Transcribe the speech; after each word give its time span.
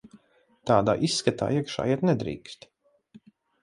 Tādā 0.69 0.95
izskatā 1.09 1.51
iekšā 1.59 1.89
iet 1.93 2.05
nedrīkst. 2.13 2.71